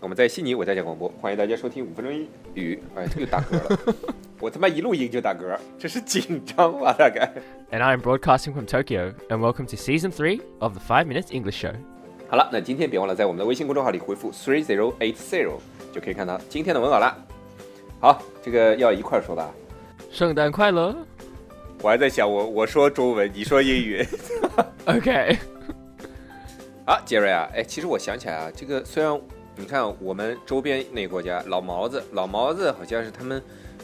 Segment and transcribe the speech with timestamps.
[0.00, 2.82] 我们在悉尼，我在讲广播，欢迎大家收听五分钟英语。
[2.94, 3.94] 哎，这又打嗝了，
[4.40, 6.94] 我他妈一录音就打嗝，这是紧张吧？
[6.98, 7.30] 大概。
[7.70, 9.12] And I am broadcasting from Tokyo.
[9.28, 11.74] And welcome to Season three of the Five Minutes English Show.
[12.28, 15.58] 好了，那今天别忘了在我们的微信公众号里回复 three zero eight zero，
[15.92, 17.14] 就可以看到今天的文稿了。
[18.00, 19.52] 好，这个要一块儿说吧。
[20.10, 20.96] 圣诞快乐.
[21.82, 24.02] 我还在想我我说中文，你说英语。
[24.86, 25.36] Okay.
[26.86, 29.20] 啊， 杰瑞啊，哎，其实我想起来啊，这个虽然
[29.59, 33.41] 你看我们周边那个国家老毛子，老毛子好像是他们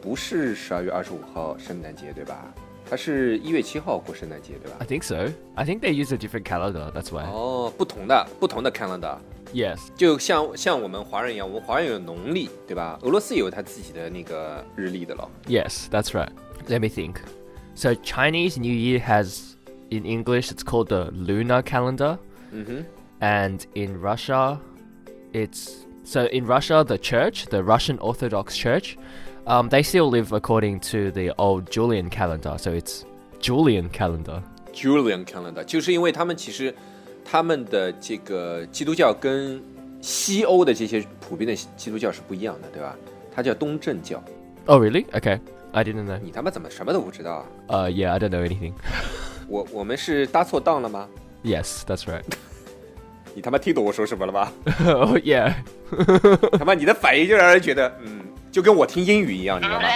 [0.00, 2.52] 不是十二月二十五号圣诞节对吧？
[2.90, 5.32] 他是一月七号过圣诞节对吧 I？think so.
[5.54, 6.90] I think they use a different calendar.
[6.92, 7.24] That's why.
[7.24, 9.16] 哦，不同的不同的 calendar。
[9.54, 9.78] Yes.
[9.96, 12.98] 就像像我们华人一样，我们华人有农历，对吧？
[13.02, 15.30] 俄罗斯也有他自己的那个日历的了。
[15.46, 16.30] Yes, that's right.
[16.68, 17.16] Let me think.
[17.74, 19.54] So Chinese New Year has
[19.90, 22.18] in English it's called the lunar calendar
[22.50, 22.84] 嗯哼，
[23.20, 24.58] and in Russia
[25.32, 28.96] it's so in Russia the church, the Russian Orthodox Church,
[29.46, 32.56] um, they still live according to the old Julian calendar.
[32.58, 33.04] So it's
[33.40, 34.42] Julian calendar.
[34.72, 36.74] Julian calendar，就是因为他们其实
[37.24, 39.62] 他们的这个基督教跟
[40.00, 42.96] 西欧的这些普遍的基督教是不一样的，对吧？
[43.34, 44.22] 它叫东正教。
[44.66, 45.06] Oh really?
[45.12, 45.40] Okay.
[45.72, 46.18] I didn't know.
[46.22, 47.86] 你他妈怎么什么都不知道啊？
[47.86, 48.74] Uh yeah, I don't know anything.
[49.48, 51.08] 我我们是搭错档了吗？
[51.42, 52.22] yes, that's right.
[53.36, 54.52] 你他妈听懂我说什么了吧？
[54.86, 55.54] oh yeah.
[56.58, 59.88] 他妈你的反应就让人觉得，嗯，就跟我听英语一样，你知道吗？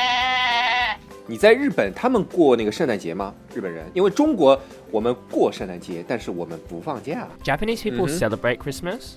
[1.27, 3.35] 你在日本，他们过那个圣诞节吗？
[3.53, 4.59] 日本人，因为中国
[4.91, 7.27] 我们过圣诞节，但是我们不放假。
[7.43, 8.17] Japanese people Mhm.
[8.19, 9.15] celebrate Christmas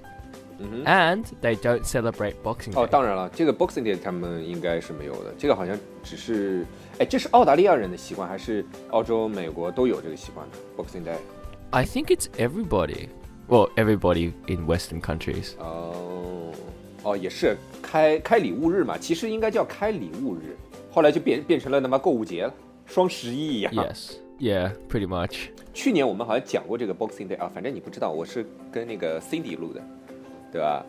[0.57, 0.83] 嗯哼。
[0.85, 2.81] and they don't celebrate Boxing Day.
[2.81, 6.65] 哦，当然了，这个 Boxing Day 他们应该是没有的，这个好像只是，
[6.97, 11.19] 哎，这是澳大利亚人的习惯，还是澳洲、美国都有这个习惯的 Boxing Day？
[11.69, 13.09] I think it's everybody.
[13.48, 15.52] Well, everybody in Western countries.
[15.58, 16.52] 哦，
[17.02, 20.56] 哦，也是开开礼物日嘛，其实应该叫开礼物日，
[20.90, 22.54] 后来就变变成了他妈购物节了，
[22.86, 23.72] 双十一一样。
[23.74, 24.12] Yes.
[24.40, 25.48] Yeah, pretty much.
[25.72, 29.80] 去年我们好像讲过这个 Boxing Day 啊，反正你不知道，我是跟那个 Cindy 录的，
[30.50, 30.84] 对吧？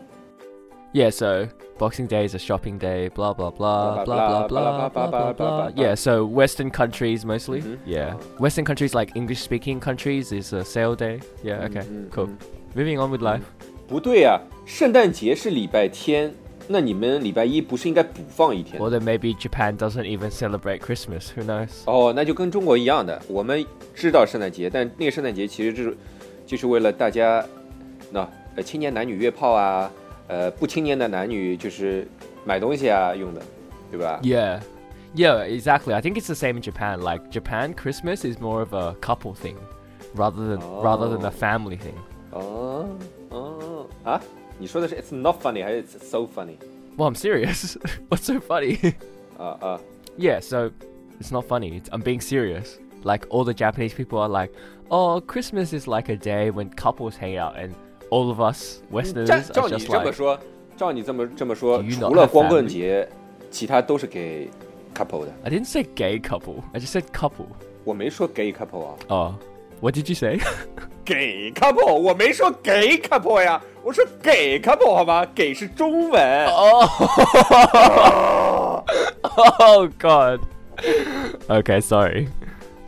[0.95, 1.47] Yeah, so
[1.79, 4.89] Boxing Day is a shopping day, blah blah blah, Blah, blah blah blah, blah, blah,
[4.89, 5.71] blah blah, blah blah, blah.
[5.71, 7.61] blah, Yeah, so Western countries mostly.
[7.61, 7.77] Mhm.
[7.85, 8.15] Yeah.
[8.15, 8.43] Oh.
[8.43, 11.21] Western countries like English speaking countries is a sale day.
[11.43, 11.83] Yeah, okay.
[11.87, 12.27] Mhm, Cool.
[12.27, 12.37] mhm.
[12.75, 13.43] Moving on with life.
[13.87, 16.33] 不对呀、圣诞节是礼拜天，
[16.67, 18.81] 那你们礼拜一不是应该补放一天？
[18.81, 21.29] Or then maybe Japan doesn't even celebrate Christmas.
[21.35, 21.69] Who knows?
[21.85, 25.97] 哦，那就跟中国一样的，我们知道圣诞节，但那个圣诞节其实就是
[26.45, 27.45] 就是为了大家，
[28.11, 29.91] 那呃青年男女约炮啊，
[30.27, 32.07] 呃不青年的男女就是
[32.45, 33.41] 买东西啊用的，
[33.91, 34.19] 对吧？
[34.23, 34.59] Yeah.
[35.13, 35.93] Yeah, exactly.
[35.93, 37.01] I think it's the same in Japan.
[37.01, 39.57] Like Japan Christmas is more of a couple thing
[40.15, 41.31] rather than rather than a Oh.
[41.31, 41.95] family thing.
[42.31, 42.97] 哦
[43.29, 44.21] 哦啊，
[44.57, 46.55] 你说的是 it's not funny 还是 it's so funny？
[46.97, 47.75] Well, I'm serious.
[48.09, 48.93] What's so funny?
[49.37, 49.79] 啊啊
[50.17, 50.71] yeah, so
[51.19, 51.81] it's not funny.
[51.81, 52.77] It's, I'm being serious.
[53.03, 54.53] Like all the Japanese people are like,
[54.89, 57.73] "Oh, Christmas is like a day when couples hang out," and
[58.09, 60.39] all of us 照 Westerners 照 are 你 just 这么 like, 说，
[60.77, 62.69] 照你这么这么说， Do you not 除了 have 光棍 family？
[62.69, 63.09] 节，
[63.49, 64.49] 其他都是给
[64.95, 65.33] couple 的。
[65.43, 66.63] I didn't say gay couple.
[66.73, 67.47] I just said couple.
[67.83, 68.95] 我没说 gay couple 啊。
[69.07, 69.33] Oh,
[69.81, 70.39] what did you say?
[71.03, 75.25] 给 couple，我没说给 couple 呀，我说给 couple 好吗？
[75.33, 76.45] 给是中文。
[79.59, 80.41] oh God.
[81.47, 82.27] Okay, sorry,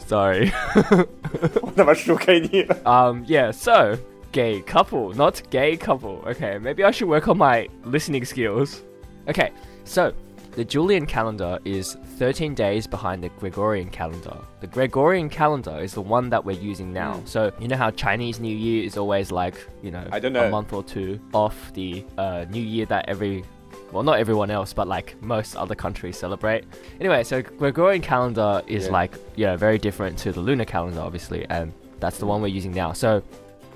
[0.07, 0.51] sorry.
[1.61, 2.75] 我他妈输给你了。
[2.83, 3.97] Um, yeah, so
[4.32, 6.22] gay couple, not gay couple.
[6.26, 8.82] Okay, maybe I should work on my listening skills.
[9.28, 9.52] Okay,
[9.84, 10.12] so
[10.52, 14.36] the Julian calendar is 13 days behind the Gregorian calendar.
[14.60, 17.14] The Gregorian calendar is the one that we're using now.
[17.14, 17.28] Mm.
[17.28, 20.46] So, you know how Chinese New Year is always like, you know, I don't know.
[20.46, 23.44] a month or two off the uh, New Year that every
[23.92, 26.64] well, not everyone else, but like most other countries celebrate.
[27.00, 28.92] Anyway, so Gregorian calendar is Yeah.
[28.92, 32.72] like, yeah, very different to the lunar calendar, obviously, and that's the one we're using
[32.72, 32.92] now.
[32.92, 33.22] So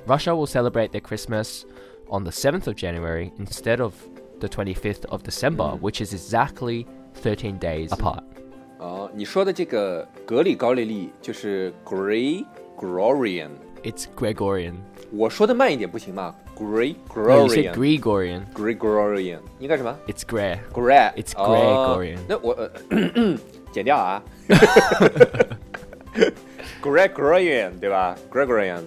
[0.07, 1.65] Russia will celebrate their Christmas
[2.09, 3.93] on the 7th of January instead of
[4.39, 5.79] the 25th of December, Mm.
[5.81, 6.85] which is exactly
[7.21, 8.23] 13 days apart.
[8.79, 13.49] 哦，你说的这个格里高利历就是 Gregorian，
[13.83, 14.73] It's Gregorian.
[15.11, 16.95] 我说的慢一点不行吗 No, you
[17.49, 19.39] said Gregorian，Gregorian Gregorian.
[19.59, 20.57] 应该什么 It's Gre.
[20.73, 22.69] ？Greg， It's 哦 Gregorian 那我呃
[23.71, 24.21] 剪掉啊。
[26.81, 28.15] Gregorian 对吧？
[28.31, 28.81] Gregorian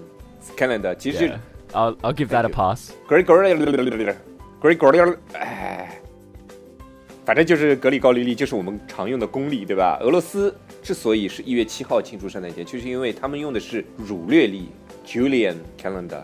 [0.56, 1.32] Calendar 其实.
[1.74, 2.92] I'll I'll give that a pass.
[3.08, 3.58] Gregorian
[4.62, 6.00] Gregorian 哎，
[7.26, 9.98] 反正就是格里高利历，就是我们常用的公历，对吧？
[10.02, 14.70] 俄罗斯之所以是一月七号庆祝圣诞节，就是因为他们用的是儒略历
[15.06, 16.24] Julian calendar。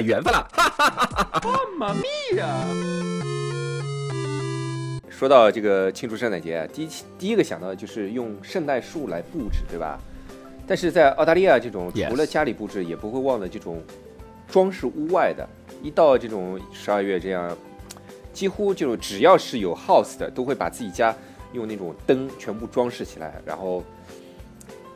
[0.01, 0.47] 缘分了。
[0.51, 1.59] 哈哈哈哈哈！
[1.77, 2.47] 妈咪呀
[5.09, 9.99] 说到这个庆祝圣诞节啊，第一第一个想到的就是用圣诞树来布置，对吧？
[10.67, 13.83] 但是在澳大利亚这种除了家里布置，也不会忘了这种
[14.47, 15.47] 装饰屋外的。
[15.83, 17.55] 一到这种十二月这样，
[18.33, 21.15] 几乎就只要是有 house 的，都会把自己家
[21.53, 23.83] 用那种灯全部装饰起来，然后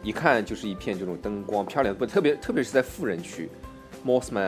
[0.01, 3.49] 一看就是一片这种灯光漂亮，不特别特别是在富人区
[4.05, 4.45] Mosman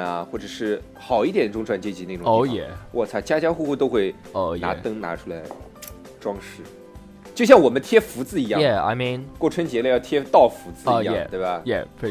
[8.77, 11.27] I mean，过春节了要贴道福字一样，oh, yeah,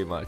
[0.05, 0.27] much.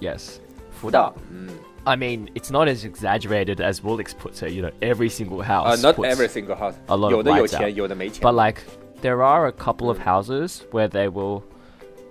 [0.00, 0.36] much，yes，
[0.70, 1.48] 福道，嗯。
[1.84, 4.52] I mean, it's not as exaggerated as Wulex puts it.
[4.52, 5.78] You know, every single uh, house.
[5.78, 6.74] Uh, not every single house.
[6.88, 8.22] A lot of lights 有的有钱，有的没钱。
[8.22, 8.62] But like,
[9.00, 10.04] there are a couple of mm.
[10.04, 11.42] houses where they will,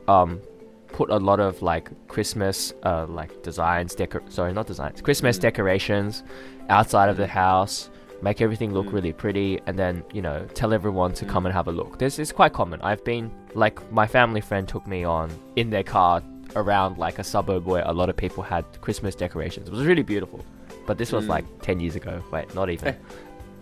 [0.07, 0.39] um,
[0.88, 4.22] put a lot of like Christmas, uh, like designs, decor.
[4.28, 5.00] Sorry, not designs.
[5.00, 6.22] Christmas decorations
[6.68, 7.90] outside of the house.
[8.22, 11.68] Make everything look really pretty, and then you know tell everyone to come and have
[11.68, 11.98] a look.
[11.98, 12.80] This is quite common.
[12.80, 16.22] I've been like my family friend took me on in their car
[16.56, 19.68] around like a suburb where a lot of people had Christmas decorations.
[19.68, 20.40] It was really beautiful,
[20.86, 21.28] but this was Mm.
[21.28, 22.22] like ten years ago.
[22.32, 22.88] Wait, not even.
[22.88, 22.96] 哎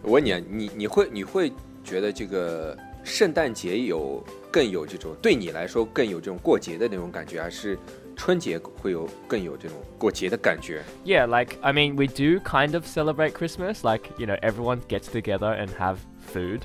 [0.03, 1.53] 我问你啊，你你会你会
[1.83, 4.23] 觉得这个圣诞节有
[4.57, 7.79] 更有这种对你来说更有这种过节的那种感觉，还是
[8.15, 10.83] 春节会有更有这种过节的感觉？
[11.05, 13.83] Yeah, like I mean, we do kind of celebrate Christmas.
[13.83, 15.97] Like you know, everyone gets together and have
[16.33, 16.61] food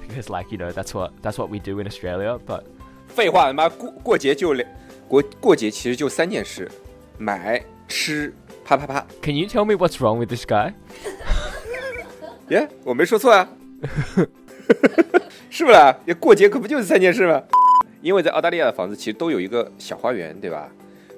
[0.00, 2.38] because, like you know, that's what that's what we do in Australia.
[2.44, 2.64] But
[3.08, 4.68] 废话，他妈过过节就两
[5.06, 6.68] 过过节其实就三件事：
[7.16, 8.34] 买、吃、
[8.64, 9.06] 啪啪啪。
[9.22, 10.74] can you tell me what's wrong with this guy?
[12.48, 13.48] 耶，我没说错啊，
[15.49, 15.95] 是不啦？
[16.05, 17.41] 也过节可不就是三件事吗？
[18.01, 20.69] 因为在澳大利亚的房子其实都有一个小花园，对吧？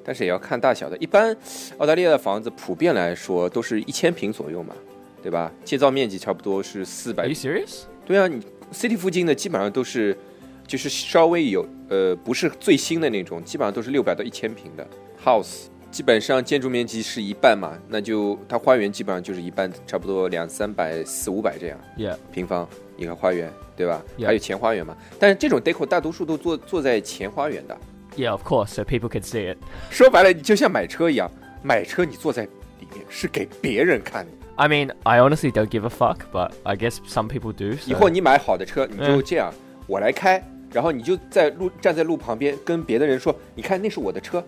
[0.04, 0.98] 但是也要看大小的。
[0.98, 1.36] 一般
[1.78, 4.74] 澳大利亚的房子普遍来说都是一千平左右嘛，
[5.22, 5.51] 对吧？
[5.63, 7.33] 建造面积差不多是四 Are 百 you。
[7.33, 7.81] serious?
[8.06, 8.42] 对啊，你
[8.74, 10.18] city 附近的基本上都是，
[10.66, 14.88] 就是稍微有呃不是最新的那种，基本上都是六百到一千平的
[15.24, 15.66] house。
[15.92, 21.78] 基本上建筑面积是一半嘛，那就它花园基本上就是一半，差不多两三百、四五百这样。
[21.98, 22.16] Yeah.
[22.32, 24.28] 平方一个花园，对吧 Yeah.
[24.28, 24.96] 还有前花园嘛。
[25.20, 27.78] 但是这种 deco 大多数都坐坐在前花园的。
[28.15, 29.58] Yeah, of course, so people can see it.
[29.89, 31.30] 说白了，你就像买车一样，
[31.62, 34.32] 买车你坐在里面是给别人看的。
[34.56, 37.77] I mean, I honestly don't give a fuck, but I guess some people do.
[37.86, 39.54] 以后你买好的车，你就嗯这样，
[39.88, 44.42] 我来开，然后你就在路站在路旁边跟别的人说，你看那是我的车。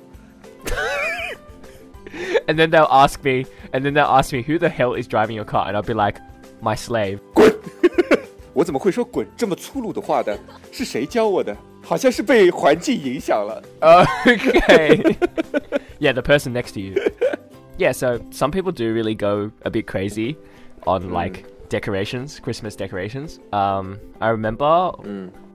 [2.46, 5.36] and then they'll ask me, and then they'll ask me who the hell is driving
[5.36, 6.20] your car, and I'll be like,
[6.60, 7.20] my slave.
[8.52, 10.36] 我怎么会说滚这么粗鲁的话的？
[10.72, 11.56] 是谁教我的？
[11.82, 13.62] 好像是被环境影响了。
[14.26, 15.16] Okay.
[16.00, 16.94] yeah, the person next to you.
[17.78, 20.36] Yeah, so some people do really go a bit crazy
[20.86, 23.38] on like decorations, Christmas decorations.
[23.52, 24.90] Um, I remember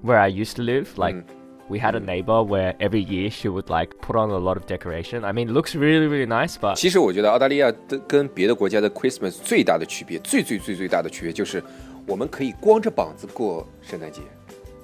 [0.02, 1.26] where I used to live, like
[1.70, 4.66] we had a neighbor where every year she would like put on a lot of
[4.66, 5.24] decoration.
[5.24, 11.64] I mean, it looks really really nice, but 其实我觉得澳大利亚的跟别的国家的 Christmas 最大的区别，最最最最大的区别就是，
[12.06, 14.22] 我们可以光着膀子过圣诞节，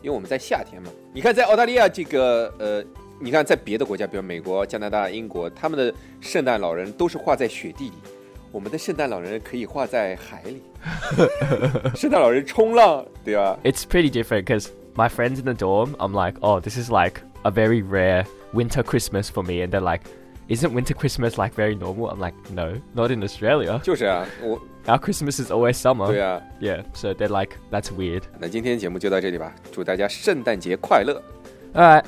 [0.02, 0.90] 因为我们在夏天嘛。
[1.14, 2.84] 你看，在澳大利亚这个呃，
[3.20, 7.96] 你看在别的国家，比如美国、加拿大、英国，他们的圣诞老人都是画在雪地里，
[8.52, 10.62] 我们的圣诞老人可以画在海里，
[11.94, 13.60] 圣诞老人冲浪，对吧？
[13.64, 17.22] it's pretty different because my friends in the dorm, I'm like, oh, this is like
[17.44, 20.02] a very rare winter Christmas for me, and they're like,
[20.50, 22.10] isn't winter Christmas like very normal?
[22.10, 23.80] I'm like, no, not in Australia.
[23.84, 26.08] 就是啊，我 Our Christmas is always summer.
[26.08, 26.42] 对啊。
[26.60, 28.24] Yeah, so they're like, that's weird.
[28.40, 31.22] 那今天节目就到这里吧，祝大家圣诞节快乐！
[31.76, 32.06] Alright,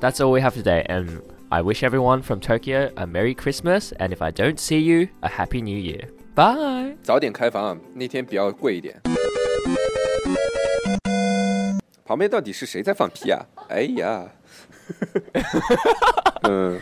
[0.00, 4.12] that's all we have today, and I wish everyone from Tokyo a Merry Christmas, and
[4.12, 6.08] if I don't see you, a Happy New Year.
[6.34, 6.96] Bye!
[7.02, 9.00] 早点开房啊，那天比较贵一点。
[12.07, 13.45] 旁边到底是谁在放屁啊？
[13.67, 14.25] 哎呀，
[16.47, 16.79] 嗯，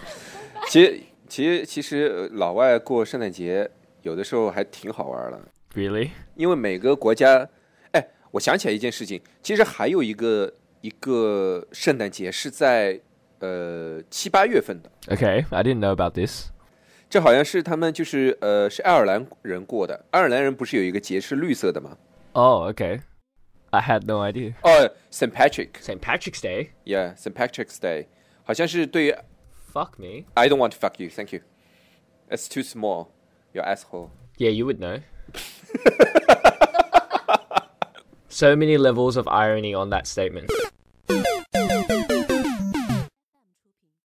[0.67, 3.67] 其实其实其实呃老外过圣诞节
[4.03, 5.41] 有的时候还挺好玩的
[5.73, 6.11] ，Really?
[6.35, 7.49] 因为每个国家，
[7.93, 12.99] 哎，我想起来一件事情，其实还有一个一个圣诞节是在
[13.39, 16.49] 呃七八月份的，Okay, I didn't know about this.
[17.09, 21.97] 这好像是他们就是呃是爱尔兰人过的，爱尔兰人不是有一个节是绿色的吗
[22.33, 22.99] ？Oh, okay.
[23.72, 24.54] I had no idea.
[24.62, 25.78] 哦，Saint Patrick。
[25.80, 26.00] St.
[26.00, 26.70] Patrick's Day?
[26.84, 27.34] Yeah, St.
[27.34, 28.06] Patrick's Day，
[28.44, 29.14] 好像是对于
[29.72, 30.24] Fuck me.
[30.34, 31.42] I don't want to fuck you, thank you.
[32.28, 33.08] It's too small.
[33.52, 34.10] You asshole.
[34.38, 35.00] Yeah, you would know.
[38.28, 40.50] so many levels of irony on that statement.